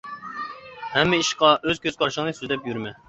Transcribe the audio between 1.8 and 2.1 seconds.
كۆز